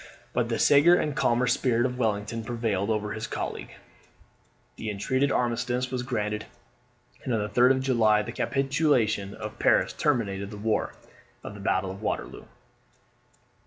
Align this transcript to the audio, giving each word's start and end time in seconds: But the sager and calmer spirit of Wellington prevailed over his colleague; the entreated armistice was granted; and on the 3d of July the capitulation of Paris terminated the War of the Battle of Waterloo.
But 0.33 0.49
the 0.49 0.57
sager 0.57 0.95
and 0.95 1.15
calmer 1.15 1.45
spirit 1.45 1.85
of 1.85 1.99
Wellington 1.99 2.43
prevailed 2.43 2.89
over 2.89 3.11
his 3.13 3.27
colleague; 3.27 3.69
the 4.75 4.89
entreated 4.89 5.31
armistice 5.31 5.91
was 5.91 6.01
granted; 6.01 6.47
and 7.23 7.31
on 7.35 7.39
the 7.39 7.47
3d 7.49 7.69
of 7.69 7.81
July 7.81 8.23
the 8.23 8.31
capitulation 8.31 9.35
of 9.35 9.59
Paris 9.59 9.93
terminated 9.93 10.49
the 10.49 10.57
War 10.57 10.93
of 11.43 11.53
the 11.53 11.59
Battle 11.59 11.91
of 11.91 12.01
Waterloo. 12.01 12.45